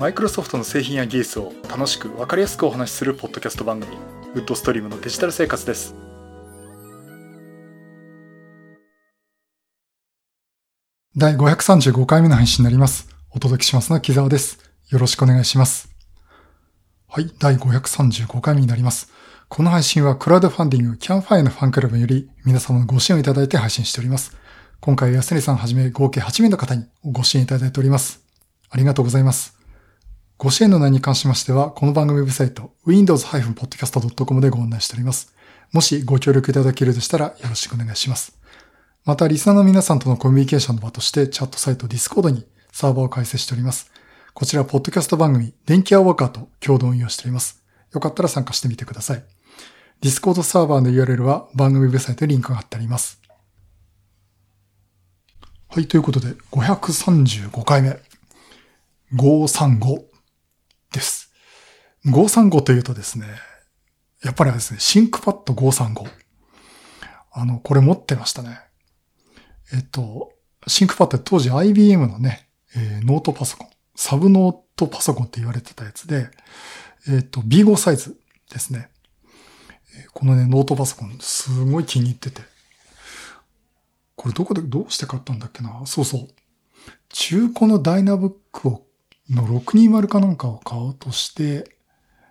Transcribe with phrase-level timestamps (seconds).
[0.00, 3.98] マイクロソフトの製品や技術を楽しく分かりやすくお話しするポッドキャスト番組
[4.34, 5.94] WoodStream のデジタル生活です。
[11.14, 13.10] 第535回目の配信になります。
[13.30, 14.58] お届けしますのは木沢です。
[14.88, 15.90] よろしくお願いします。
[17.06, 19.12] はい第535回目になります。
[19.50, 24.34] この配信はクラウドファンディングキャンファイのファンクラブより皆様のご支援をいただいて配信しております。
[24.80, 28.24] 今回は安成さんはじめ合計8名の方にご支援いただいております。
[28.70, 29.59] ありがとうございます。
[30.42, 35.34] ご支援の内に関しましては、この番組ウェブサイト、windows-podcast.com でご案内しております。
[35.70, 38.40] もしご協力いただけるとしたらよろしくお願いします。
[39.04, 43.92] また、リスナーの皆さんとのコミュニケーションの場として、チャットサイト Discord にサーバーを開設しております。
[44.32, 47.62] こちら、ポッドキャスト番組、電気アワーカーと共同運用しております。
[47.92, 49.24] よかったら参加してみてください。
[50.00, 53.20] Discord サーバーの URL は番組ウェブサイトにリンクが貼ってあります。
[55.68, 58.00] はい、ということで、535回目。
[59.12, 60.09] 535
[60.92, 61.32] です。
[62.06, 63.26] 535というとですね、
[64.22, 66.10] やっぱりですね、 ThinkPad 535。
[67.32, 68.60] あの、これ持ってましたね。
[69.72, 70.32] えっと、
[70.66, 76.28] ThinkPad 当時 IBM のね、えー、ノートパソコン、サブノートパソコンって言われてたやつで、
[77.08, 78.18] えっと、B5 サイズ
[78.50, 78.88] ですね。
[80.12, 82.42] このね、ノートパソコン、すごい気に入ってて。
[84.16, 86.28] これどこで、どうして買ったんだっけなそうそう。
[87.08, 88.86] 中古のダイナブックを
[89.30, 91.76] の620かなんかを買おうとして、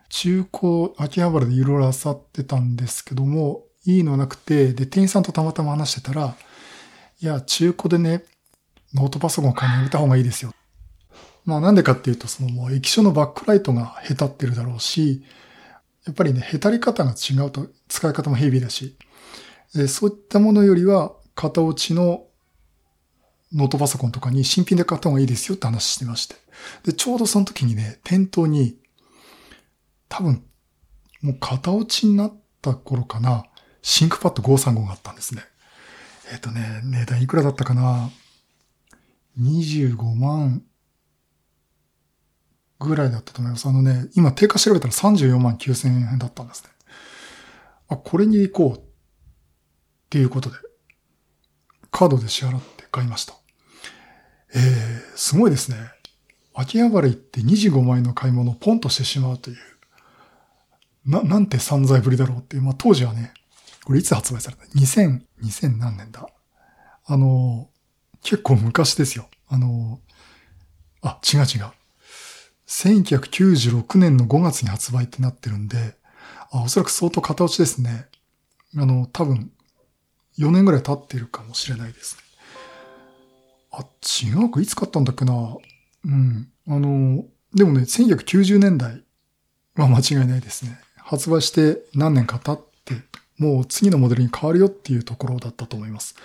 [0.10, 6.36] 中古、秋葉原でいろいろ漁ってたんですけども、いいのなくて、で、店員さんとたまたま話してたら、
[7.22, 8.24] いや、中古でね、
[8.94, 10.54] ノートパソコンを買いに入れた方がいいですよ。
[11.46, 15.24] まあなんでかっていうと、そのもう液晶のバックライトが下手ってるだろうし、
[16.06, 18.98] やっぱりね、へたり方が違うと使い方もヘビーだし、
[19.88, 22.26] そういったものよりは、型落ちの
[23.54, 26.36] ノートパソコンとかに新品で買った方がいいですよって話してまして。
[26.84, 28.78] で、ちょうどその時にね、店頭に、
[30.08, 30.44] 多分、
[31.22, 33.46] もう型落ちになった頃かな、
[33.82, 35.44] シンクパッド535があったんですね。
[36.32, 38.12] えっ、ー、とね、値段いくらだったかな
[39.40, 40.64] ?25 万
[42.80, 43.68] ぐらいだったと思います。
[43.68, 46.70] あのね、今定価調べたら34万9千円だったんですね。
[47.88, 48.82] あ、これに行こうっ
[50.10, 50.56] ていうことで、
[51.92, 53.39] カードで支払って買いました。
[54.54, 55.78] えー、すごいですね。
[56.54, 59.58] 秋葉原行って25万円の買い物をポンとしてしまうという。
[61.06, 62.62] な、なんて散財ぶりだろうっていう。
[62.64, 63.34] まあ当時はね、
[63.86, 66.28] これいつ発売された ?2000、2000何年だ？
[67.06, 67.70] あの、
[68.22, 69.30] 結構昔ですよ。
[69.48, 70.00] あの、
[71.02, 71.72] あ、違う違う。
[72.68, 75.96] 1996年の5月に発売ってなってるんで、
[76.52, 78.08] あ、おそらく相当型落ちですね。
[78.78, 79.52] あの、多分、
[80.38, 82.24] 4年ぐらい経ってるかもしれないですね。
[83.72, 83.86] あ、
[84.24, 85.58] 違うか、いつ買ったんだっけな？
[86.06, 86.52] うん。
[86.68, 89.04] あの、でもね、1990年代
[89.76, 90.80] は間違いないですね。
[90.98, 92.96] 発売して何年か経って、
[93.38, 96.16] もう次のモデルに変わるよっていうところだったと思います。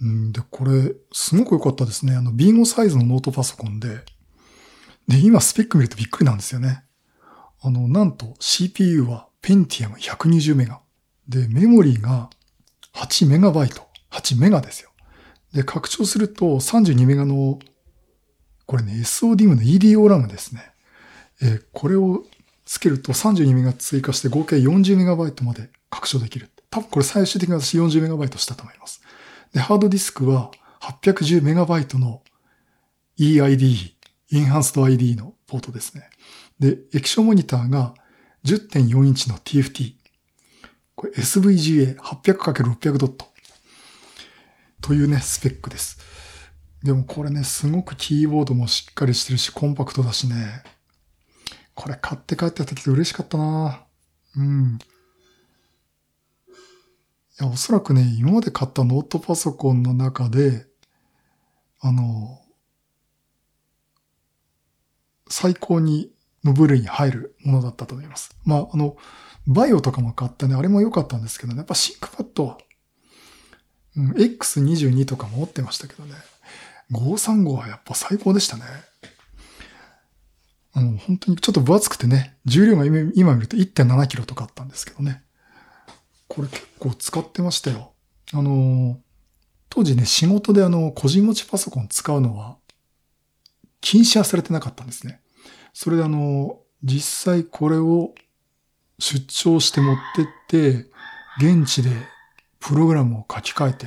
[0.00, 2.14] うん、で、これ、すごく良かったですね。
[2.14, 4.00] あの、B5 サイズのノートパソコンで、
[5.08, 6.84] で、今スペック見るとびっくりなんですよね。
[7.62, 10.80] あの、なんと CPU は Pentium 120メガ。
[11.28, 12.30] で、メモリーが
[12.94, 13.86] 8メガバイト。
[14.10, 14.89] 8メガですよ。
[15.52, 17.58] で、拡張すると32メガの、
[18.66, 20.72] これね、SODIM の EDO ラムですね。
[21.42, 22.24] えー、これを
[22.64, 26.50] つけると32メガ追加して合計40メガバイトまで拡張できる。
[26.70, 29.02] 多分これ最終的に私40メガバイトしたと思います。
[29.52, 32.22] で、ハードディスクは810メガバイトの
[33.18, 33.94] EID、
[34.32, 36.08] Enhanced ID のポートですね。
[36.60, 37.94] で、液晶モニターが
[38.44, 39.94] 10.4インチの TFT。
[40.94, 43.29] これ SVGA800×600 ドット。
[44.80, 45.98] というね、スペックです。
[46.82, 50.62] でもこれね、すごくキーボードもしっかりしてるし、コンパクトだしね。
[51.74, 53.84] これ買って帰ってた時嬉しかったな
[54.36, 54.78] うん。
[57.40, 60.66] いや、おそらくね、今まで買ったノートパソコンの中で、
[61.80, 62.40] あの、
[65.28, 66.12] 最高に
[66.44, 68.36] の部類に入るものだったと思います。
[68.44, 68.96] まあ、あの、
[69.46, 72.58] バイオとかも買ったね、あれも良かったんですけどね、やっぱシンクパッド
[73.96, 76.14] うん、X22 とかも持ってましたけどね。
[76.92, 78.62] 535はやっぱ最高でしたね。
[80.72, 85.22] あの、本当にちょっと分厚くてね、重量が今見ると1.7キロとかあったんですけどね。
[86.28, 87.92] これ結構使ってましたよ。
[88.32, 89.00] あの、
[89.68, 92.56] 当時ね、仕事であの、個人持ちパソコン使うのは、
[93.80, 95.20] 禁止はされてなかったんですね。
[95.72, 98.14] それであの、実際これを
[98.98, 100.90] 出張して持ってって、
[101.38, 101.90] 現地で
[102.60, 103.86] プログラムを書き換えて、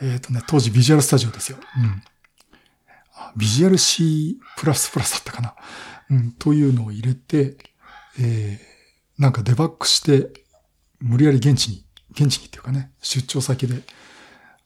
[0.00, 1.58] えっ、ー、とね、当時ビジュアルスタジオですよ。
[1.78, 2.02] うん。
[3.36, 4.74] ビジュアル C++ だっ
[5.24, 5.54] たかな。
[6.10, 7.56] うん、というのを入れて、
[8.20, 10.32] えー、なんかデバッグして、
[11.00, 13.82] 無理やり現地に、現地にっていうかね、出張先で、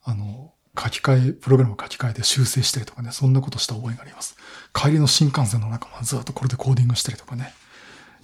[0.03, 4.37] あの、書き換え、プログラムを書き換えて修正したりとかね、そんなことした覚えがあります。
[4.73, 7.53] 帰りの新幹線の中もずっとこれでコーディングしたりとかね、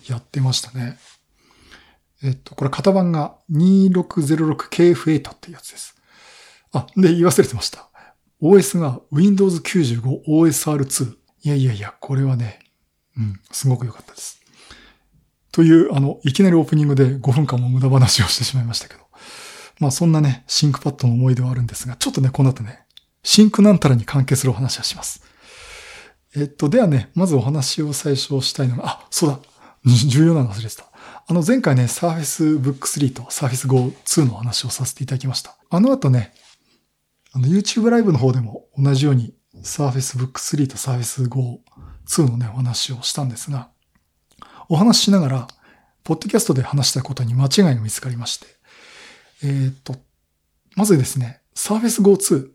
[0.07, 0.97] やってましたね。
[2.23, 5.95] えっと、これ型番が 2606KF8 っていうやつです。
[6.71, 7.89] あ、で、言い忘れてました。
[8.41, 11.15] OS が Windows 95 OSR2。
[11.43, 12.59] いやいやいや、これはね、
[13.17, 14.41] うん、すごく良かったです。
[15.51, 19.01] という、あの、いきなりオープニングで5分間も無駄話をしてしまいましたけど。
[19.79, 22.85] まあそんなね、 ThinkPad の思い出はあるんですが、ちょっとね、この後ね、
[23.23, 25.23] Think なんたらに関係するお話はします。
[26.35, 29.39] えっと、ではね、まずお話を最初したいのが、あ、そうだ、
[29.85, 30.85] 重要なの忘れてた。
[31.27, 35.57] あの前回ね、Surface Book 3と Surface Go 2の話をさせていただきました。
[35.71, 36.35] あの後ね、
[37.33, 41.61] あの YouTube ライブの方でも同じように Surface Book 3と Surface Go
[42.07, 43.69] 2のね、お話をしたんですが、
[44.69, 45.47] お話ししながら、
[46.03, 48.45] ポッドキャストで話したことに間違いが見つかりまして、
[49.43, 49.95] えー、っと、
[50.75, 52.49] まずですね、Surface Go 2。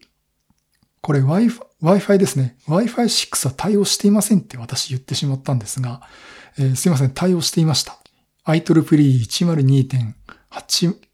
[1.00, 2.56] これ Wi-Fi Wi-Fi ですね。
[2.68, 6.02] Wi-Fi 6は対応していませんって私言ってしまったんですが、
[6.56, 7.99] えー、すいません、対応していました。
[8.50, 11.10] IEEE102.8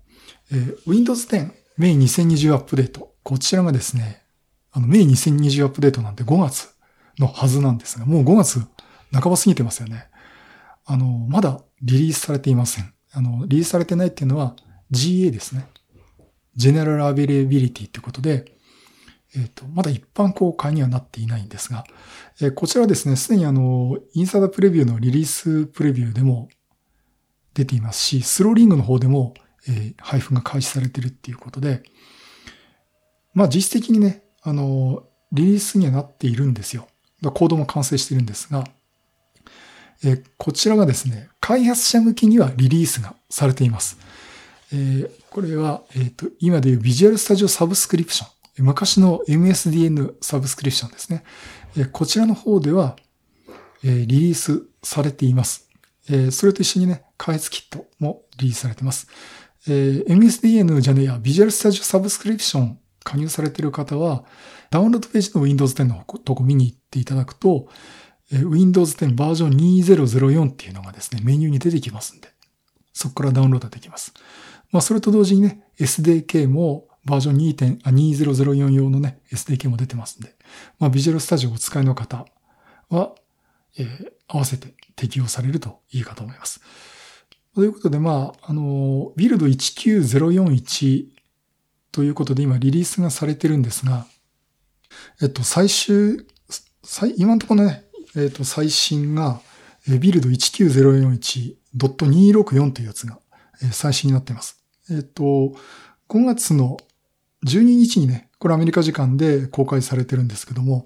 [0.52, 3.16] えー、Windows 10メイン2020アップデート。
[3.24, 4.22] こちらがですね、
[4.72, 6.70] あの、メイ2020アップデートなんて5月
[7.18, 8.60] のはずなんですが、もう5月
[9.12, 10.10] 半ば過ぎてますよね。
[10.86, 12.94] あの、まだリリースされていません。
[13.14, 14.56] あの、リリースされてないっていうのは
[14.92, 15.68] GA ですね。
[16.58, 18.54] General Availability ってことで、
[19.36, 21.86] えっ、ー、と、まだ一般公開にはなっていないんですが、
[22.42, 26.50] えー、こちらですね、すでにあの、インサイダープレビューのリリースプレビューでも
[27.54, 29.34] 出ていますし、スローリングの方でも、
[29.68, 31.84] えー、配布が開始されているっていうことで、
[33.34, 36.88] まあ実質的にね、あの、リリースにはなっているんですよ。
[37.24, 38.66] コードも完成してるんですが、
[40.04, 43.98] えこちらがですね、開発者向きにはリリースがされています。
[44.74, 48.64] えー、これは、えっ、ー、と、今でいう Visual Studio サブスクリプション。
[48.64, 51.24] 昔の MSDN サブスクリプションですね。
[51.78, 52.96] えこちらの方では、
[53.84, 55.70] えリリースされています。
[56.10, 59.08] えそれと一緒にね、開発キットもリリースされています。
[59.68, 64.24] え MSDN じゃねえや、 Visual Studio サブスクリプション加入されている方は、
[64.70, 67.68] ダウンロードページの Windows 10のとこ見に行っていただくと、
[68.32, 72.30] Windows 10バージョン2004っていうのがですね、メニューに出てきますんで、
[72.94, 74.14] そこからダウンロードできます。
[74.72, 80.36] まあ、それと同時にね、SDK もバージョン2 2004用のね、SDK も出てますんで、
[80.80, 82.26] まあ、ビジュアルスタジオをお使いの方
[82.90, 83.16] は、
[83.78, 86.62] えー、合わせて適用されるといいかと思います。
[87.56, 91.08] ということで、まあ、あの、ビルド19041
[91.92, 94.06] ということで今リリースがされてるんですが、
[95.22, 96.26] えっと、最終、
[96.84, 97.84] 最今のところね、
[98.16, 99.42] えっと、最新が、
[99.88, 103.20] ビルド19041.264というやつが、
[103.72, 104.61] 最新になっています。
[104.92, 105.24] えっと、
[106.10, 106.78] 5月の
[107.46, 110.84] 12日にね、これアメリカ時間で公開されてるんですけども、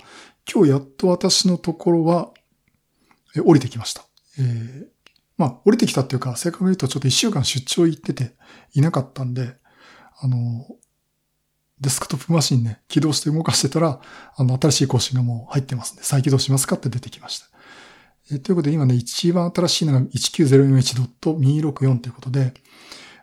[0.51, 2.31] 今日やっと私のところは、
[3.35, 4.05] え降りてきました。
[4.39, 4.87] えー、
[5.37, 8.35] まあ、降りてきたっていうか、正確に言うとちょっと一週間出張行ってて
[8.73, 9.55] いなかったんで、
[10.19, 10.67] あの、
[11.81, 13.99] デスクトップマシンね、起動して動かしてたら、
[14.35, 17.47] あの、新しい更新がもう入ってますんで、再起動しますかって出てきました。
[18.31, 22.53] えということで、今ね、一番新しいのが19041.264ということで、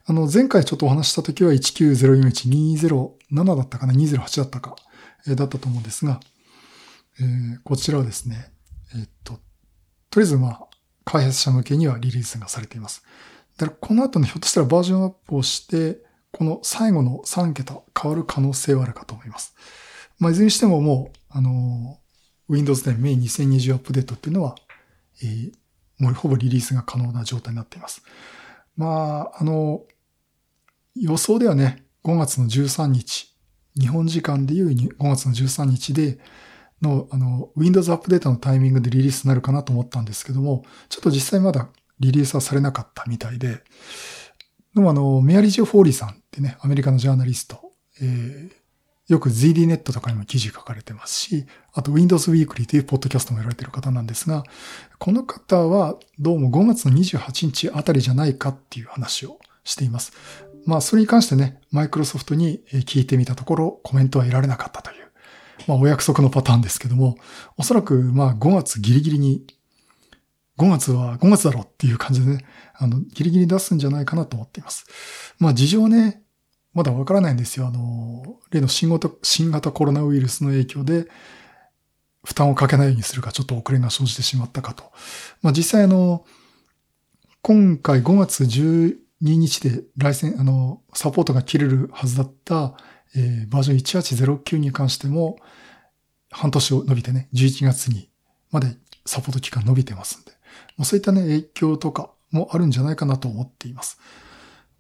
[0.04, 4.76] あの、前回ちょっとお話した時は19041.207だったかな、208だったか、
[5.26, 6.20] えー、だったと思うんですが、
[7.20, 8.52] えー、こちらはですね、
[8.94, 9.34] えー、っと、
[10.10, 10.60] とりあえずまあ、
[11.04, 13.04] 開発者向けにはリリースがされています。
[13.56, 19.54] だからこの後ね、ひょっとしたらバージョンアップをして、この最後の3桁変わる可能性はあるかと思います。
[20.18, 21.98] まあ、いずれにしてももう、あの、
[22.48, 24.56] Windows 10 May 2020アップデートっていうのは、
[25.22, 25.52] えー、
[25.98, 28.02] もうほぼリリースが可能な状態になっています。
[28.76, 29.82] まあ、あの、
[30.94, 33.34] 予想ではね、5月の13日、
[33.78, 36.18] 日本時間でいう5月の13日で
[36.82, 41.68] の、あの、Windows アップデートのタイミングでリリースになるかなと思ったんですけども、ちょっと実際まだ
[42.00, 43.62] リリースはされなかったみたいで、
[44.74, 48.50] でもあの、メアリージョ・フォーリーさんってね、アメリカのジャーナリスト、えー、
[49.12, 54.44] よく ZDNet とかにも記事書かれてますし、あと Windows Weekly というポッドキャストもやられてる方なんですが、
[54.98, 60.12] この方はどうも5月の28日あたりじゃないかっていう話をしています。
[60.66, 65.12] まあ、それに関してね、マイクロソフトに聞いてみたところ、コメントは得られなかったという、
[65.66, 67.16] まあ、お約束のパターンですけども、
[67.56, 69.44] おそらく、まあ、5月ギリギリに、
[70.58, 74.86] 5月は5月だろっていう感じでね、あの、ギリギリ出すんじゃないかなと思っています。
[75.38, 76.22] まあ、事情ね、
[76.74, 77.66] まだわからないんですよ。
[77.66, 81.08] あの、例の新型新型コロナウイルスの影響で、
[82.24, 84.92] 負担をかけないようにするか、ちょっと遅れが生じてしまったかと。
[85.42, 86.24] まあ、実際あの、
[87.42, 92.74] 今回5月10、221で来ン、あの、サポートが切れるはずだった、
[93.14, 95.36] えー、バージョン1809に関しても、
[96.30, 98.10] 半年を伸びてね、11月に
[98.50, 98.76] まで
[99.06, 100.32] サポート期間伸びてますんで、
[100.76, 103.98] まあ、そういったね、影響とかもあるんじゃないかなと思っています。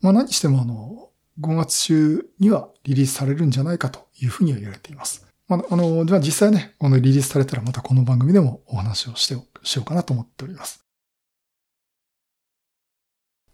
[0.00, 5.26] まあ何してもあの、5月中にはリリースされるんじゃないかというふうには言われています。
[5.48, 10.84] まあ、あの、では実際ね、このリリースされたらまたこの番組でもお話をしてしようかなと思っております。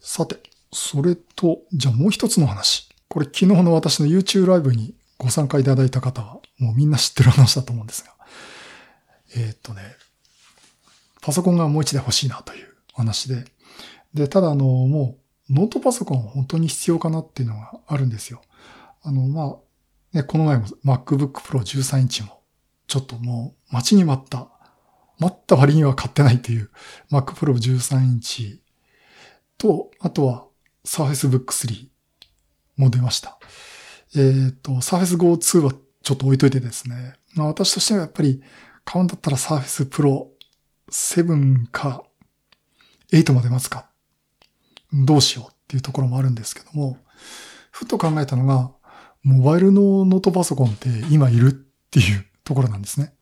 [0.00, 0.40] さて、
[0.72, 2.88] それと、じゃあもう一つの話。
[3.08, 8.12] これ昨日の私の YouTube ライブにご参加いただいた方は、もうみんな知ってる話だと思うんですが。
[9.37, 9.82] えー、っとね、
[11.20, 13.44] パソコンがもう一台欲しいなという話で。
[14.14, 15.18] で、ただあの、も
[15.50, 18.42] うノートパソコン本当に必要かなっていうのがあるんですよ。
[19.02, 19.56] あの、まあ、
[20.16, 22.42] ね、この前も MacBook Pro 13インチも、
[22.87, 24.48] ちょっともう待ちに待った、
[25.18, 26.70] 待った割には買ってないっていう
[27.10, 28.62] Mac Pro 13インチ
[29.58, 30.47] と、あとは
[30.88, 31.88] Surface Book 3
[32.76, 33.38] も出ました。
[34.16, 37.14] えっ、ー、と、Surface Go 2はちょっと置いといてですね。
[37.35, 38.42] まあ私としてはやっぱり
[38.87, 40.28] 買うんだったら Surface Pro
[40.90, 42.04] 7か
[43.12, 43.90] 8まで待つか。
[44.90, 46.97] どうしようっていうところもあるんですけども、
[47.71, 48.73] ふっと考えたのが、
[49.23, 53.12] モバイルのノートパソコンって今いるっていうところなんですね。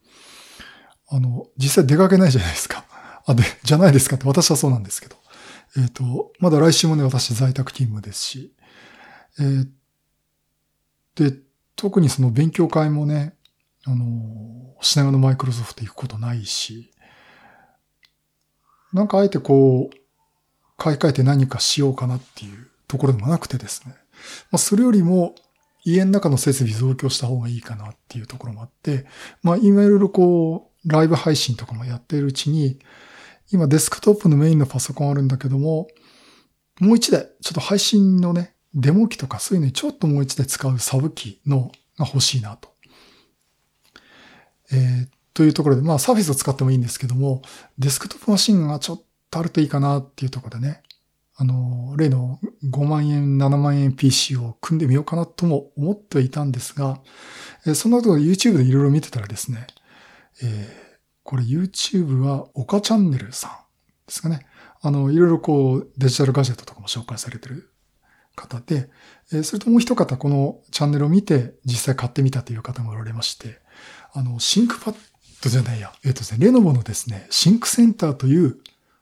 [1.09, 2.85] あの、実際出かけないじゃないですか。
[3.27, 5.17] あ、で、じゃないですかって私はそうなんですけど。
[5.77, 8.53] えっ、ー、と、まだ来週もね、私在宅勤務ですし、
[9.39, 9.69] えー、
[11.17, 11.37] で、
[11.75, 13.35] 特にその勉強会もね、
[13.85, 16.91] あの、品川のマイクロソフト行くことないし、
[18.93, 19.97] なんかあえてこう、
[20.79, 23.95] 買い替えて何かしようかなっていうところでもなくてですね。
[24.51, 25.35] まあ、それよりも、
[25.87, 29.07] 家の中の設備増強した方がいいかなっていうところもあって、
[29.43, 32.81] まあ今いろいろこう、ライブ配信とかもやっているうちに、
[33.53, 35.89] 今デスクトップのメインのパソコンあるんだけども、
[36.81, 42.69] もう一台、ちょっと配信のね、デモ機とかそういうのにちょっともう一台使うサブ機のが欲しいなと。
[44.73, 47.43] えー、というところで、まあサーフィスを使ってもいいんですけども、
[47.79, 50.83] デスクトップマシンがちょっとあるといいかなっていうところでね、
[51.37, 57.01] あの、例の5万円、7万円 PC を組んでみようかなとも思っていたんですが、
[57.65, 59.67] えー、その後 YouTube でいろいろ見てたらですね、
[60.43, 60.86] えー
[61.27, 63.51] これ YouTube は岡チャンネルさん
[64.07, 64.47] ですかね。
[64.81, 67.73] あの、いろいろこうデジタルガジェットとかも紹介されてる
[68.37, 68.89] 方で、
[69.33, 73.59] え、それともう一方このチャンネルを見て実際買ってみたという方もおられまして、
[74.13, 74.95] あの、シンクパッ
[75.43, 78.59] ドじゃないや、えっ、ー、とですね、レノボのですね、シンクセンターという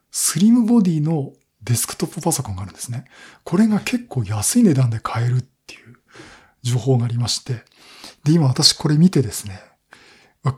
[0.09, 3.05] スリムボディのデスクトップパソコンがあるんですね。
[3.43, 5.97] これが結構安い値段で買えるっていう
[6.63, 7.63] 情報がありまして、
[8.23, 9.59] で、今私これ見てですね、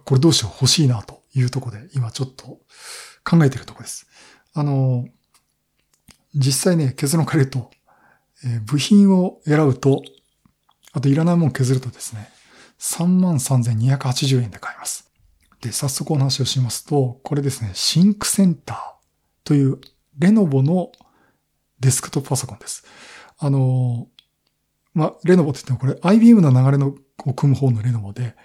[0.05, 2.59] これどうしよう欲しいなというとこで、今ちょっと
[3.23, 4.07] 考えているとこです。
[4.53, 5.05] あの、
[6.33, 7.71] 実際ね、結論から言うと、
[8.43, 10.01] えー、部品を選ぶと、
[10.93, 12.29] あといらないもの削るとですね、
[12.79, 15.11] 33,280円で買えます。
[15.61, 18.77] で、早速お話をしますと、これですね、シンクセンター
[19.43, 19.79] という
[20.19, 20.91] レノボの
[21.79, 22.85] デスクトップパソコンです。
[23.39, 24.07] あの、
[24.93, 28.35] まあ、レノボって言ってもこれ IBM の流れのを汲む方のレノボで、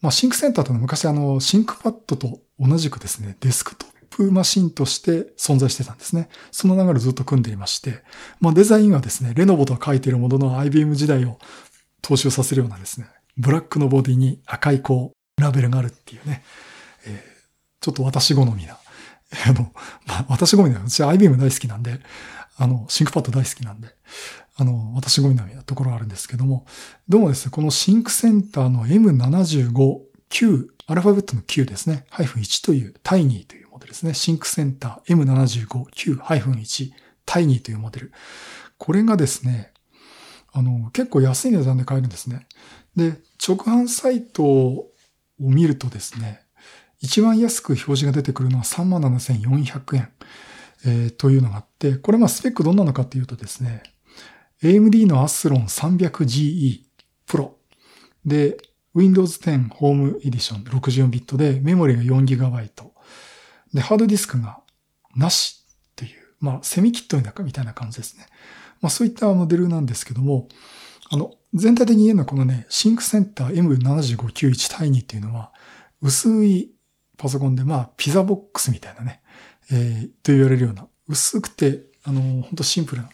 [0.00, 6.28] まあ、 ThinkCentre との昔あの、 ThinkPad と同じくですね、デスクトップマシンとして存在してたんですね。
[6.50, 8.02] その流れをずっと汲んでいまして、
[8.40, 11.38] まあ、デザインはですね、レノボと書いているものの IBM 時代を
[12.02, 16.42] 踏襲させるようなですね、ブラックのボディに赤いこう、ラベルがあるっていうね、
[17.06, 17.20] えー、
[17.80, 18.78] ちょっと私好みな、
[19.46, 19.72] あの、
[20.06, 22.00] まあ、私好みな私 IBM 大好きなんで、
[22.56, 23.88] あの、 ThinkPad 大好きなんで、
[24.60, 26.66] あの、私好みなところあるんですけども、
[27.08, 29.72] どうもですね、このシンクセンターの M75、
[30.28, 34.12] 9、アルファベットの9ですね、ハイフン1という Tiny というモデルですね。
[34.12, 36.90] シンクセンター M75、9、ハイフン1、
[37.24, 38.12] Tiny というモデル。
[38.76, 39.72] これがですね、
[40.52, 42.46] あの、結構安い値段で買えるんですね。
[42.94, 44.90] で、直販サイトを
[45.38, 46.42] 見るとですね、
[47.00, 50.10] 一番安く表示が出てくるのは37,400円、
[50.84, 53.82] えー、というのがあって、これまあスペックどんなのかっていうとですね、
[54.62, 56.82] AMD の Athlon 300GE
[57.26, 57.52] Pro
[58.24, 58.56] で、
[58.94, 62.68] Windows 10 Home Edition 64ビットでメモリが 4GB
[63.72, 64.60] で、ハードディスクが
[65.14, 68.26] なしっていう、まあセミキットになかみたいな感じですね。
[68.80, 70.48] まあそういったモデルなんですけども、
[71.10, 75.52] あの、全体的に言えるのはこのね、シンクセンター M7591 対2っていうのは、
[76.02, 76.72] 薄い
[77.16, 79.20] パソコンで、まあ、ピザボックスみたいなね、
[79.70, 83.10] えー、と言われるような、薄くて、あの、本当シンプルな、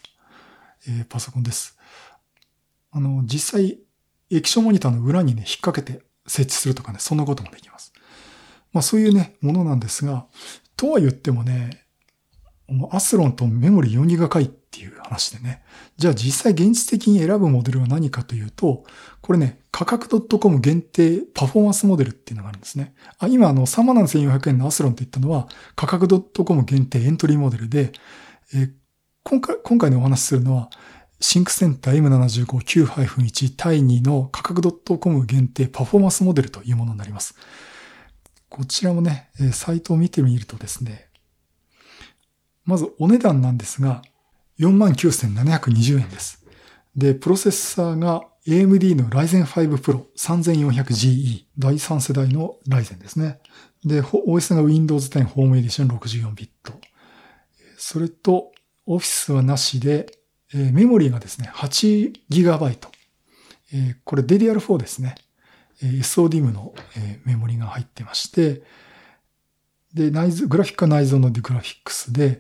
[0.89, 1.77] えー、パソコンです。
[2.91, 3.79] あの、実際、
[4.31, 7.93] 液晶モニターの裏にね、引っ掛けて設置するとかね、そんなこともできます。
[8.73, 10.27] まあそういうね、ものなんですが、
[10.77, 11.87] とは言ってもね、
[12.91, 15.63] アスロンとメモリ 4GB っていう話でね。
[15.97, 18.85] じゃあ実際現実的に選ぶモデルは何かというと、
[19.23, 22.95] これね、価格 .com 限定パフォーマンスモデルっていうのがあるんですね。
[23.19, 26.09] あ今あの3万7400円のアスロンって言ったのは価格
[26.45, 27.93] .com 限定エントリーモデルで、
[28.55, 28.71] え、
[29.29, 30.71] 今回、今回のお話しするのは
[31.19, 32.01] シンクセンター
[32.47, 34.63] M75-9-1 対2の価格
[35.01, 37.35] .com 限定パフォーマンスモデルというものになります。
[38.49, 41.09] こちらもね、サイトを見てみるとですね、
[42.65, 44.03] まずお値段なんですが、
[44.61, 46.47] 49,720円です。
[46.95, 53.41] で、プロセッサーが AMD の Ryzen 5 Pro 3400GE 第3世代の Ryzen ですね。
[53.85, 56.75] で、OS が Windows 10 Home Edition 64ビット。
[57.77, 58.53] それと、
[58.87, 60.07] Office はなしで、
[60.55, 62.89] えメモリーがですね、8GB。
[63.73, 65.17] えー、これ DDR4 ですね。
[65.83, 68.63] え SODIM の、えメモリが入ってまして、
[69.93, 72.39] で、内蔵、グラフィックは内蔵のグラフィックスで、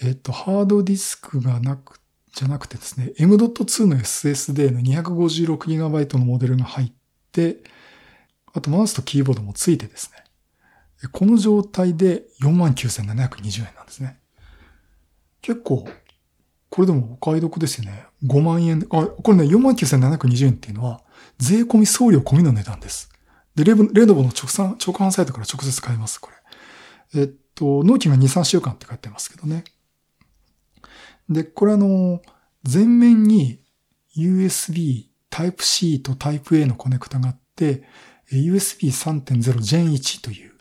[0.00, 2.00] えっと、ハードディスクがなく、
[2.34, 6.92] じゃなくてですね、M.2 の SSD の 256GB のモデルが入っ
[7.32, 7.58] て、
[8.52, 14.18] あとマウスとキーボードもついてですね、この状態で49,720円なんですね。
[15.46, 15.86] 結構、
[16.70, 18.06] これでもお買い得ですよね。
[18.24, 18.84] 5万円。
[18.90, 21.02] あ、これね、49,720円っていうのは、
[21.38, 23.08] 税込み送料込みの値段です。
[23.54, 26.30] で、レレノボの直産、直販サイトから直接買えます、こ
[27.14, 27.20] れ。
[27.20, 29.62] えっと、納期が2、3週間って書いてますけどね。
[31.28, 32.20] で、これあの、
[32.68, 33.60] 前面に
[34.16, 37.84] USB Type-C と Type-A のコネクタがあって、
[38.32, 40.54] USB 3.0 Gen 1という、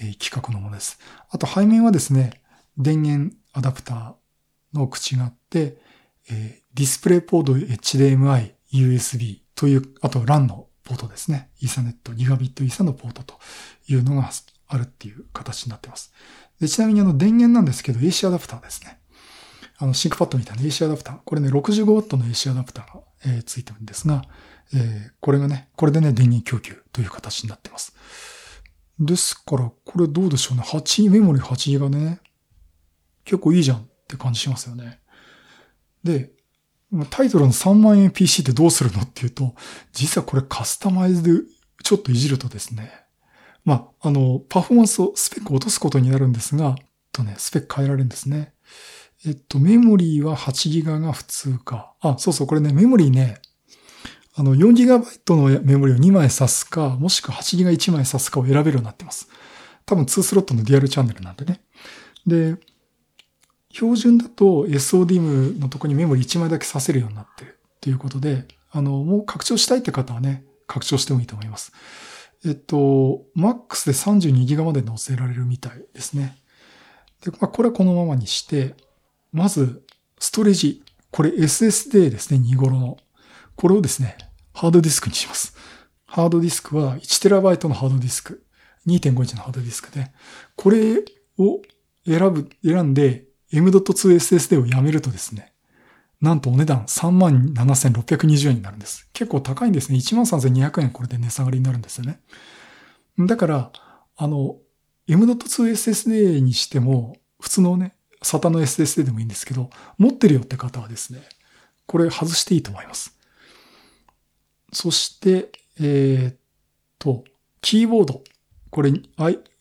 [0.00, 1.00] え規格のものです。
[1.30, 2.40] あと背面はですね、
[2.78, 4.19] 電源アダプター
[4.72, 5.76] の口があって、
[6.30, 11.50] え DisplayPort HDMI、USB という、あと LAN のポートですね。
[11.60, 13.34] イーサネット、ギガビットイーサのポートと
[13.88, 14.30] いうのが
[14.68, 16.12] あるっていう形になってます。
[16.60, 18.98] でちなみにあの電源なんですけど AC アダプターですね。
[19.78, 21.18] あの、 ThinkPad みたいな AC アダプター。
[21.24, 24.22] これね、65W の AC アダプターが、えー、ついてるんですが、
[24.74, 27.94] えー、これがね、これでね、電源供給という形になってます。
[28.98, 30.64] ですから、これどうでしょうね。
[30.64, 32.20] 8、メモリ 8GB がね、
[33.24, 35.00] 結構いいじゃんって感じしますよね。
[36.02, 36.30] で、
[37.10, 39.02] タイトルの3万円 PC ってどうするの？
[39.02, 39.54] っていうと、
[39.92, 41.30] 実はこれカスタマイズで
[41.84, 42.92] ちょっといじるとですね、
[43.64, 46.76] まあ、あの、パフォーマンスを、スペックを落とすことになるんですが、
[47.12, 48.54] とね、スペック変えられるんですね。
[49.26, 51.94] えっと、メモリーは8ギガが普通か。
[52.00, 53.40] あ、そうそう、これね、メモリーね、
[54.34, 59.28] あの、4ギガバイトのメモリーを2枚挿すか、もしくは8ギガ1枚挿すかを選べるようになってます。
[59.84, 61.60] 多分2スロットのデュアルチャンネルなんでね。
[62.26, 62.56] で、
[63.72, 71.72] 標準だと SODIM のとこにメモリ1枚だけ挿せるようになってるということで、あの、もう拡張したいって方はね、拡張してもいいと思います。
[72.44, 76.38] えっと、MAX で32ギガまで載せられるみたいですね。
[77.22, 78.74] で、まあ、これはこのままにして、
[79.32, 79.82] まず、
[80.18, 80.82] ストレージ。
[81.10, 82.96] これ SSD ですね、2頃の。
[83.56, 84.16] これをですね、
[84.52, 85.56] ハードディスクにします。
[86.06, 88.44] ハードディスクは 1TB のハードディスク。
[88.86, 90.10] 2.5インチのハードディスクで、
[90.56, 91.04] これ
[91.38, 91.60] を
[92.06, 95.52] 選ぶ、選んで M.2SSD をやめるとですね、
[96.20, 99.08] なんとお値段37,620円になるんです。
[99.12, 99.98] 結構高いんですね。
[99.98, 102.20] 13,200円これで値下がりになるんですよね。
[103.18, 103.72] だから、
[104.16, 104.56] あの、
[105.08, 111.22] M.2SSD にしても、普通のね、SATA の SSD でもいいんですけど、持ってるよって方はですね、
[111.86, 113.16] これ外していいと思います。
[114.72, 116.36] そして、えー、っ
[116.98, 117.24] と、
[117.62, 118.22] キーボード。
[118.70, 118.92] これ、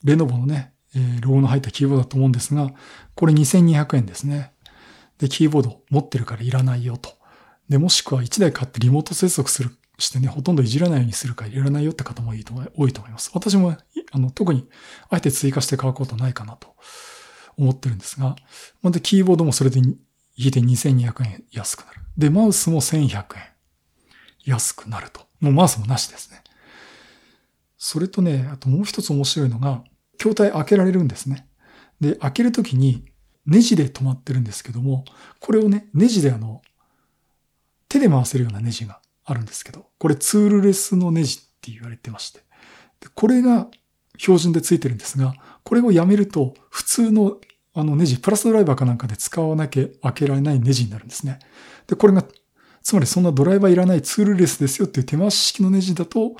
[0.03, 0.73] レノボのね、
[1.21, 2.71] ロゴの入ったキーボードだと思うんですが、
[3.19, 4.53] これ2200円ですね。
[5.17, 7.17] で、キーボード持ってるからいらないよと。
[7.67, 13.29] で、もしくは1台買ってリモート接続する、してね、ほとんどいじらないようにするからいらないよって方もいいと多いと思います。
[13.33, 13.75] 私も、
[14.13, 14.69] あの、特に、
[15.09, 16.73] あえて追加して買うことないかなと
[17.57, 18.37] 思ってるんですが、
[18.81, 19.97] まで、キーボードもそれで引
[20.37, 22.01] いて2200円安くなる。
[22.17, 23.43] で、マウスも1100円
[24.45, 25.23] 安くなると。
[25.41, 26.41] もうマウスもなしですね。
[27.77, 29.83] それとね、あともう一つ面白いのが、
[30.17, 31.49] 筐体開けられるんですね。
[31.99, 33.08] で、開けるときに
[33.49, 35.05] ネジで止まってるんですけども、
[35.39, 36.61] これをね、ネジであの、
[37.87, 42.41] 手で回せるようなネジがあるんですけど、これツールレスのネジって言われてまして、
[43.15, 43.67] これが
[44.17, 45.33] 標準でついてるんですが、
[45.63, 47.37] これをやめると普通の
[47.73, 51.39] あのネジ、プラスドライバーかなんかで使わなきゃ開けられないネジになるんですね。
[51.87, 52.23] で、これが、
[52.81, 56.35] つまりそんなドライバーいらないツールレスですよっていう手回し式のネジだと、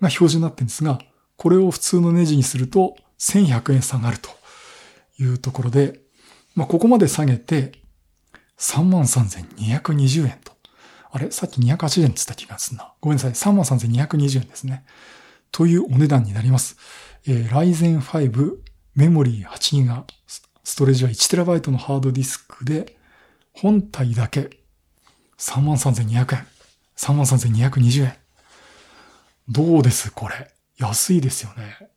[0.00, 0.98] が標準になってるんですが、
[1.36, 4.30] これを普通のネジにすると1100円下がると
[5.20, 6.00] いうところで、
[6.58, 7.70] まあ、ここまで下げて
[8.58, 10.52] 33,220円と。
[11.12, 11.30] あれ？
[11.30, 12.92] さっき280円って言った気がするな。
[13.00, 13.30] ごめんなさい。
[13.30, 14.84] 33,220円ですね。
[15.52, 16.76] というお値段になります。
[17.28, 18.56] えー、Ryzen 5
[18.96, 20.02] メモリー 8GB
[20.64, 22.96] ストレージは 1TB のハードディスクで
[23.52, 24.58] 本体だけ
[25.38, 26.46] 33,200円。
[26.96, 28.16] 33,220円。
[29.48, 30.50] どうですこれ？
[30.76, 31.88] 安いですよね。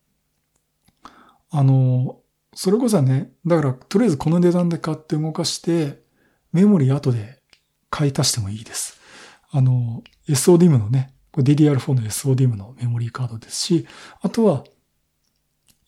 [1.50, 2.21] あの、
[2.54, 6.02] それこそね、だから、とりあえずこの値段で買って動かして、
[6.52, 7.40] メモリー後で
[7.88, 9.00] 買い足してもいいです。
[9.50, 13.86] あの、SODIM のね、DDR4 の SODIM のメモリーカードですし、
[14.20, 14.64] あとは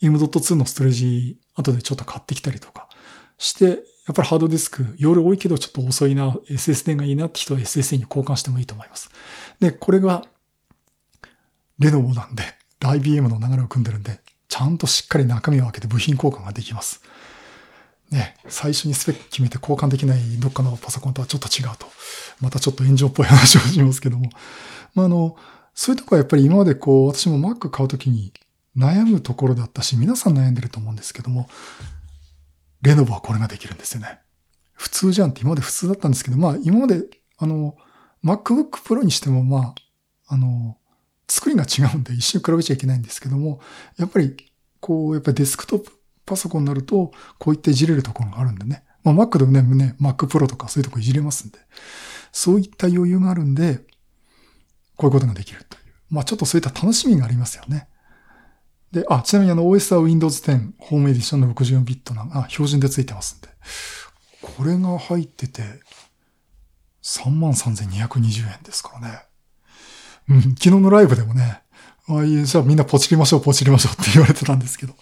[0.00, 2.88] M.2 のストレージ後でちょっと買ってきたりとか
[3.38, 3.64] して、
[4.06, 9.10] やっぱりハードディスク、容量多いけどちょっと遅いな、SSD がいいなって人は SSD に交換してもいいと思います。
[9.60, 10.24] で、これが
[11.78, 12.42] レノボなんで、
[12.80, 14.20] IBM の流れを組んでるんで、
[14.54, 17.02] ちゃんとしっかり中身を開けて部品交換ができます。
[18.12, 21.88] ね、最初にスペック決めて交換できないどっかのパソコンとはちょっと違うと。
[22.40, 24.30] またちょっと炎上っぽい話をしますけども。
[24.94, 25.34] まあ、あの、
[25.74, 28.32] そういうとこはやっぱり今までこう、私も Mac 買うときに
[28.76, 31.48] 悩むところだったし、皆さん悩んでると思うんですけども、
[32.80, 34.20] レノボはこれができるんですよね。
[34.74, 37.02] 普通じゃんって今まで普通だったんですけど、まあ今まで、
[37.38, 37.74] あの、
[38.22, 39.74] MacBook Pro にしてもま
[40.28, 40.78] あ、あの、
[41.28, 43.60] 作りが違うんで一緒に比べちゃいけないんですけども、
[43.96, 44.36] やっぱり、
[44.80, 45.92] こう、やっぱりデスクトップ
[46.26, 48.84] パソコンになると、こういったいじれるところがあるんでね。
[49.02, 51.58] まあ Mac でもね、ね、Mac Pro とかそういうとこいじれますんで。
[52.32, 53.80] そういった余裕があるんで、
[54.96, 55.82] こういうことができるという。
[56.10, 57.88] まあちょっとそういった楽しみがありますよね。
[58.92, 63.48] で、あ、ちなみにあの OS は Windows 10ホームエディションの64ビットな、あ、標準でついてますんで。
[64.40, 65.62] これが入ってて、
[67.02, 69.23] 33,220円ですからね。
[70.28, 71.62] うん、昨日のライブでもね、
[72.06, 74.94] ああいう、じゃあみんなポチりましょう、ポチりましょうって 言われてたんですけど。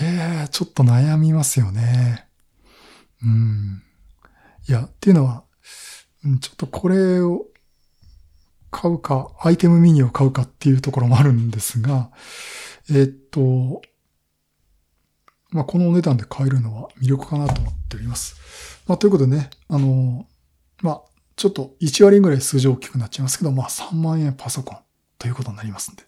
[0.00, 2.26] へえ、ちょっと悩みますよね。
[3.22, 3.82] うん。
[4.68, 5.44] いや、っていうのは、
[6.40, 7.46] ちょっとこれを
[8.70, 12.10] 買うか、アイテムミニを買うかっていうところもあるんですが、
[12.90, 13.82] えっと、
[15.50, 18.34] まあ、このお値段で買えるのは魅力かなと思っております。
[18.88, 20.26] まあ、ということでね、あの、
[20.82, 21.02] まあ、
[21.36, 24.78] ちょっと1割ぐらい数字大きくなっちゃいますけど、まあ3万円パソコン
[25.18, 26.02] ということになりますんで、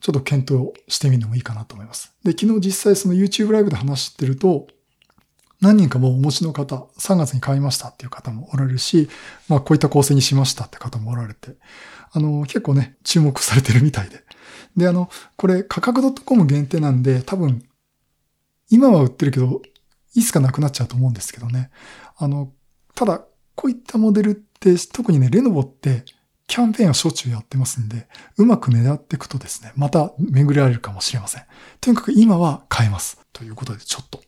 [0.00, 2.14] ちょっと検討してみるのもいいかなと思います。
[2.24, 4.66] で、昨日実際その YouTube ライブで話してると、
[5.60, 9.08] 何人かもうお持ちの方、3月に買いましたっていう方もおられるし、
[9.48, 11.56] まあこういった構成にしましたって方もおられて、
[12.12, 14.24] あの、結構ね、注目されてるみたいで。
[14.76, 17.64] で、あの、これ価格 .com 限定なんで、多分、
[18.70, 19.62] 今は売ってるけど、
[20.14, 21.70] いつかなくなっちゃうと思うんですけどね。
[22.16, 22.52] あの、
[22.94, 23.22] ただ、
[23.54, 26.04] こういったモデルって、特にね、レノボって
[26.46, 31.44] キャンペーンをしょっちゅうやってますんで、うまく狙っていくとですね、また巡られるかもしれません。
[31.80, 33.18] とにかく今は買えます。
[33.32, 34.22] ということで、ちょっと。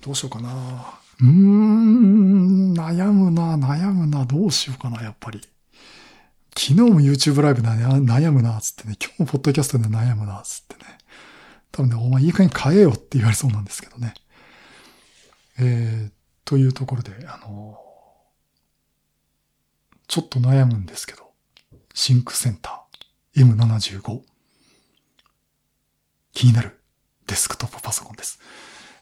[0.00, 1.00] どうしようかな。
[1.20, 5.40] うーん、悩むな、悩むな、どうしようかな、やっぱり。
[6.56, 10.98] 昨日も YouTube ライブで悩むな、つってね、今日もポッドキャストで悩むな、つってね。
[11.70, 14.14] 多分ね、お前いい加減買えよって言われそうなんですけどね。
[15.58, 17.78] えー、というところで、あの、
[20.08, 21.30] ちょっと悩むんですけど、
[21.94, 24.20] シンクセンター M75。
[26.32, 26.80] 気になる
[27.26, 28.40] デスクトップパソコンです。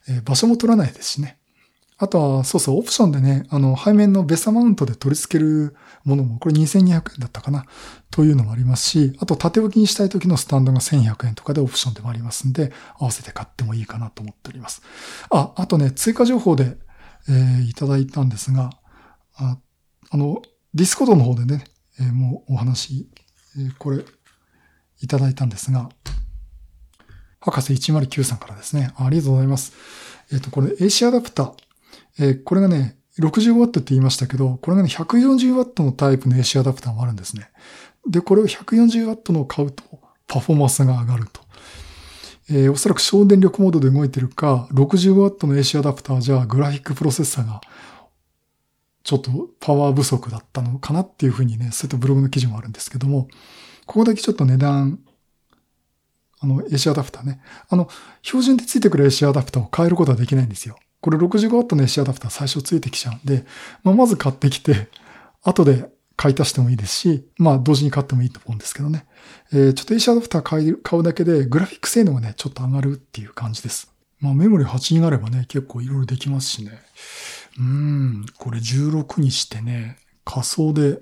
[0.09, 1.38] えー、場所も取らないですしね。
[2.03, 7.66] あとは、そうそう、オプションでね、あの、背面のベサマウントで取り付けるものも、これ2200円だったかな、
[8.11, 14.81] というのもありますし、あと縦置きにしたい時のスタンドが1100円とかでオプションでもありますんで、合わせて買ってもいいかなと思っております。
[15.29, 16.79] あ、あとね、追加情報で、
[17.28, 18.70] えー、いただいたんですが、
[19.37, 19.59] あ
[20.11, 20.42] あの、
[20.74, 21.64] Discord の方でね、
[21.98, 23.09] えー、もうお話、
[23.56, 24.04] えー、これ、
[25.02, 25.88] いただいたんですが、
[27.40, 28.92] 博士109さんからですね。
[28.96, 29.72] ありがとうございます。
[30.33, 31.52] えっ、と、これ AC アダプター。
[32.18, 37.50] えー、これがね、65W って言いましたけど、これがね、140W のタイプの AC アダプターもあるんですね。
[38.06, 39.85] で、これを 140W の買うと、
[40.26, 41.40] パフォーマンスが上がると。
[42.50, 47.60] えー、おそらく省電力モードで動いてるか、65W の AC アダプターじゃグラフィックプロセッサーが
[49.04, 53.28] ちょっとパワー不足だったのかなっていうふうにね、そういったブログの記事もあるんですけども、
[53.86, 54.98] ここだけちょっと値段、
[56.40, 57.40] あの、AC アダプターね。
[57.68, 57.88] あの、
[58.22, 60.76] 標準でついてくる AC アダプターを変えることはできないんですよ。
[61.00, 63.44] これ 65W の AC アダプター最初ついてきちゃうんで、
[63.84, 64.88] まあ、まず買ってきて、
[65.42, 65.88] 後で
[66.20, 69.06] 買い足してもいいですし、まあ同時に買ってもいいと思うんですけどね。
[69.54, 73.90] えー、ちょっと AC アダプター買買うだけでグラフィック性能がね、ちょっと上がるっていう感じです。
[74.18, 76.72] まあメモリ8になればね、結構いろいろできますしね。
[77.59, 81.00] うん、これ16にしてね、仮想で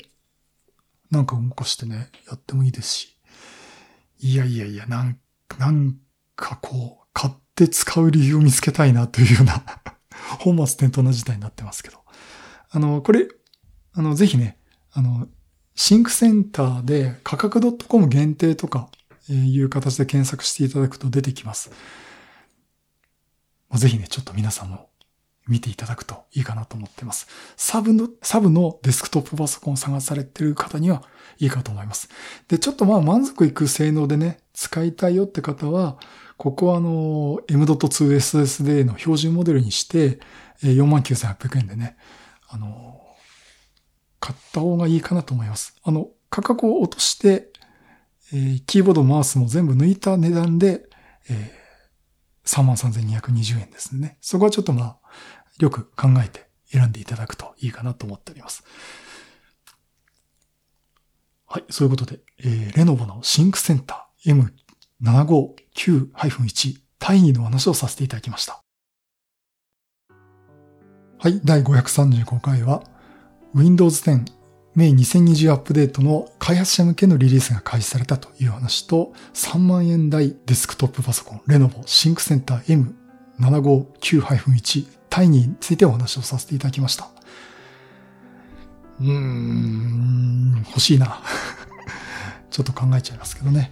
[1.11, 3.17] なんか動かしてね、やってもいいですし。
[4.21, 5.19] いやいやいや、なん、
[5.59, 5.97] なん
[6.37, 9.65] かこう、買って使う理由を見つけたいなというような
[10.39, 12.05] 本末転倒な事態になってますけど。
[12.71, 13.27] あの、これ、
[13.95, 14.58] あの、ぜひね、
[14.99, 15.29] あの、
[15.77, 18.89] シンクセンターで価格 .com 限定とか
[19.29, 21.71] いう形で検索していただくと出てきます。
[23.75, 24.89] ぜひね、ちょっと皆さんも
[25.47, 27.29] 見ていただくといいかなと思っています。
[27.57, 31.05] サブの、サブのデスクトップパソコンを探されている方には
[31.39, 32.09] いいかと思います。
[32.49, 35.97] で、ちょっとまあ満足いく性能でね、使いたいよって方は、
[36.39, 40.19] ここはあの、M.2SSD の標準モデルにして、
[40.65, 41.97] 49,800円でね、
[42.49, 42.98] あの、
[44.21, 45.77] 買った方がいいかなと思います。
[45.83, 47.51] あの、価格を落として、
[48.33, 50.89] えー、キーボード、マウスも全部抜いた値段で、
[51.31, 54.19] えー、33,220円ですね。
[54.21, 54.99] そこはちょっとまあ、
[55.59, 58.65] よく考えて選んでいただくといいかなと思っております。
[61.47, 64.53] はい、そういうことで、えー、レノボのシンクセンター
[65.03, 68.63] M759-1 対2の話をさせていただきました。
[71.21, 72.85] はい、第535回は
[73.55, 74.25] Windows 10
[74.77, 82.87] May 2020アップデートの開発者向けのリリースが開始されたという話と3万円台デスクトップパソコンレノボシンクセンター
[83.41, 87.09] M759-1 タイについてお話をさせていただきました。
[89.01, 91.21] うーん、欲しいな。
[92.51, 93.71] ちょっと考えちゃいますけどね。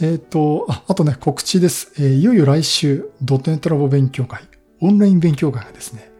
[0.00, 1.92] えっ、ー、とあ、あとね、告知です。
[1.98, 4.42] えー、いよいよ来週、ドットネットラボ勉強会、
[4.80, 6.13] オンライン勉強会がですね、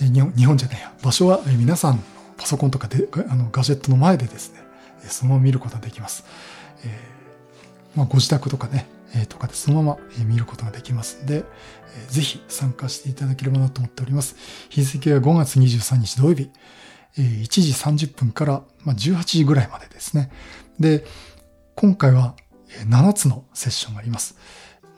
[0.00, 2.02] 日本日本じゃないや、場所は、皆さんの
[2.36, 4.60] パソコンとかであのガジェットの前でですね、
[5.08, 6.24] そのまま見ることができます。
[6.84, 7.18] えー
[7.98, 11.44] まあ、ご自宅とかね、えー、とかでそのまま見ることができますんで、
[11.96, 14.36] えー、ぜひ参加していただければなと思っております。
[14.68, 16.50] 日付は5月23日土曜日、
[17.18, 20.30] えー、1時30分から、まあ、18時ぐらいまでですね。
[20.78, 21.04] で、
[21.74, 22.36] 今回は
[22.88, 24.36] 7つのセッションがあります。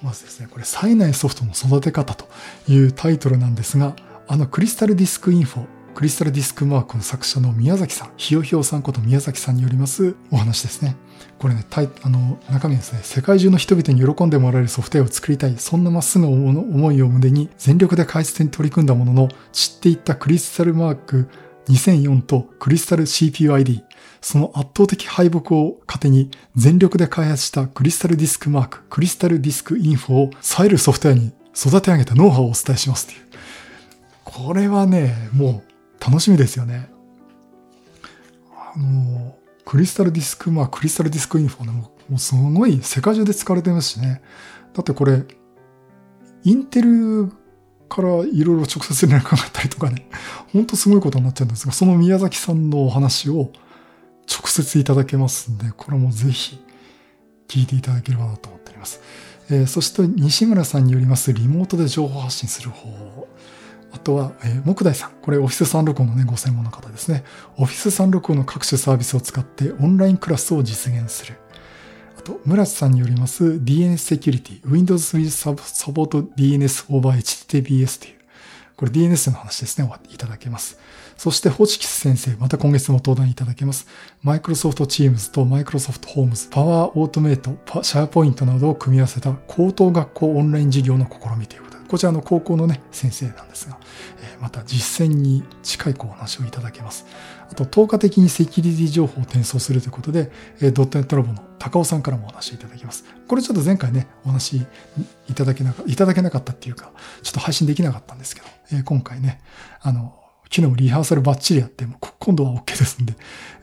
[0.02, 2.28] まずですね、これ、冴えないソフトの育て方と
[2.68, 3.96] いうタイトルなんですが、
[4.32, 10.94] あのクリスタルディスクインフォクリスタルディスクマークの作者の宮崎さん、ひよひよさんこと宮崎さんによりますお話ですね。
[11.40, 11.66] これね、
[12.04, 21.28] あの、中身ですね、世界中の人々に喜んでもらえるソフトウェアを作りたい、そんなまっすぐの思いを胸に全力で開発に取り組んだものの、散っていったクリスタルマーク
[21.66, 23.82] 2004とクリスタル CPUID、
[24.20, 33.29] その圧倒的敗北を糧に全力で開発したクリスタルディスクマーク、クリスタルディスクインフォを冴えるソフトウェアに育て上げたノウハウをお伝えしますという。
[34.32, 36.88] これはね、もう楽しみですよね。
[38.52, 44.22] あの、クリスタルディスク、まあクリスタルディスクインフォね、もうすごい世界中で使われてますしね。
[44.72, 45.24] だってこれ、
[46.44, 47.32] インテル
[47.88, 50.08] からいろいろ直接連絡があったりとかね、
[50.52, 53.50] ほんとすごいことになっちゃうんですが、その宮崎さんのお話を
[54.30, 56.64] 直接いただけますんで、これもぜひ
[57.48, 59.00] 聞いていただければなと思っております。
[59.50, 63.28] えー、そして西村さんによりますリモートで情報発信する方法。
[63.92, 65.10] あとは、えー、木大さん。
[65.22, 67.24] これ、オフィス365のね、ご専門の方ですね。
[67.56, 71.34] オフィス365の各種サービスを使ってオンラインクラスを実現する。
[72.18, 78.14] あと、村瀬さんによります DNS セキュリティ、Windows with Support DNS over HTTPS という、
[78.76, 80.78] これ DNS の話ですね、いただけます。
[81.16, 83.86] そして、ホチキス先生、また今月も登壇いただけます。
[84.24, 93.76] Microsoft Teams と Microsoft Homes、Power Automate、SharePoint などを組み合わせた高等学校オンライン事業の試みというこちらの高校のね、先生なんですが、
[94.22, 97.04] えまた実践に近いお話をいただけます。
[97.50, 103.04] あと、透過的にセキュリティ情報を転送するということで、えドットネットラボの高尾さんからもお話いただきます。
[103.26, 104.58] これちょっと前回ね、お話
[105.28, 106.92] いただけなかいただけなかったっていうか、
[107.24, 109.40] ちょっと配信できなかったんですけど、え今回ね、
[109.80, 111.84] あの、昨日もリハーサルバッチリやって、
[112.20, 113.16] 今度は OK ですんで、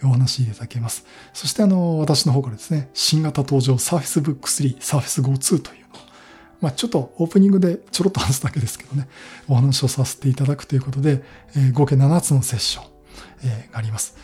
[0.04, 1.06] お話しいただけます。
[1.32, 5.87] そしてあの、私の方からですね、新型登場 Surface Book 3、Surface Go 2という、
[6.62, 9.08] まあちょっとオープニングでちょろっと話すだけですけどね、
[9.48, 11.24] お話をさせていただくということで、
[11.56, 12.86] え、合計7つのセッション、
[13.44, 14.18] え、があります。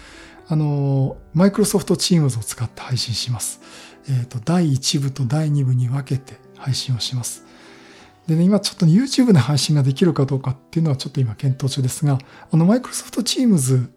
[0.47, 3.61] あの、Microsoft Teams を使って配信します。
[4.07, 7.45] えっ、ー、と、第1部と第2部に分けて配信をします。
[8.27, 12.17] でね、今ちょっと YouTube で配信ができるかどうかっていうのはちょっと今検討中ですが、
[12.51, 13.89] あの、Microsoft Teams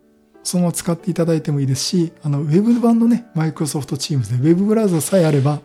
[0.47, 5.61] そのまま使っていただいてもいいですし、あの、ウェブ版のね、Microsoft Teams でウェブブラウザさえあれば、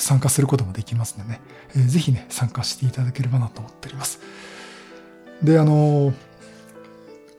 [0.00, 1.40] 参加することもできますのでね、
[1.76, 4.20] えー、ぜひね、参加していただければなと思っております。
[5.42, 6.12] で、あの、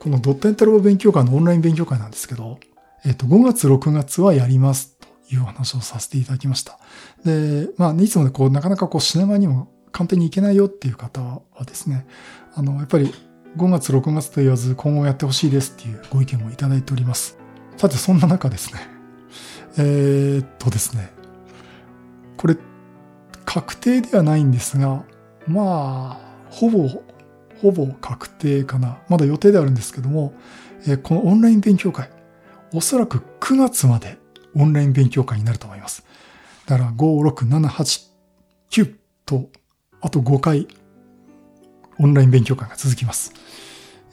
[0.00, 2.58] このドットエンタルボ勉強会のオンライン勉強会なんですけど、
[3.04, 6.78] えっ、と、5月、6月はやりますというお話をさせていただきました。
[7.24, 12.06] で、まあ、いつもね、こう、なかなかこう、品川にも簡単に行けないよっていう方はですね、
[12.54, 13.12] あの、やっぱり
[13.56, 17.38] 5月、6月と言わず今後やってほしいですっていうご意見をいただいております。
[17.76, 18.80] さて、そんな中ですね。
[19.78, 21.21] えー、っとですね。
[22.36, 22.56] これ、
[23.44, 25.04] 確定ではないんですが、
[25.46, 26.88] まあ、ほぼ、
[27.60, 28.98] ほぼ確定かな。
[29.08, 30.32] まだ予定ではあるんですけども、
[30.86, 32.10] え、このオンライン勉強会、
[32.74, 34.18] おそらく9月まで
[34.54, 36.04] オンライン勉強会になると思います。
[36.66, 38.08] だから、5、6、7、8、
[38.70, 38.94] 9
[39.26, 39.48] と、
[40.00, 40.68] あと5回
[41.98, 43.32] オンライン勉強会が続きます。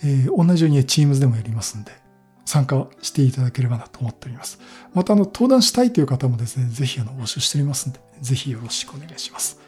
[0.03, 1.91] えー、同じように Teams でもやりますんで、
[2.45, 4.59] 参加していただければなと思っております。
[4.93, 9.59] また、あの、登壇したいという方もですね、ぜひ、あの、募集しておりますんで、ぜひよろしくお願いします。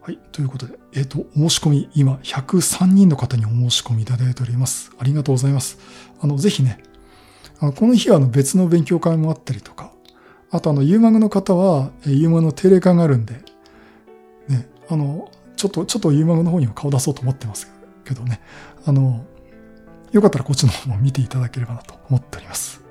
[0.00, 0.18] はい。
[0.32, 4.90] ということで、えっ、ー、と、お申し込み、今、103人の方にお申し込みいただいております。
[4.98, 5.78] ありがとうございます。
[6.20, 6.82] あの、ぜひね、
[7.60, 9.92] あのこの日はあの別の勉強会もあったりとか、
[10.50, 13.34] あとあの、ユーマグの方は、ユーマグの定例会があるんで、
[14.48, 17.70] ね、あの、ちょっと、ちょっとユーマグの方にも顔出そうと思ってます
[18.04, 18.40] けどね。
[18.86, 19.26] あの、
[20.12, 22.87] よかったらこっちの方も見ていただければなと思っております。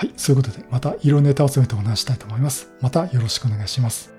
[0.00, 0.14] はい。
[0.16, 2.70] そういうことで、また色ネタを詰めてお話したいと思います。
[2.80, 4.09] またよろしくお願いします。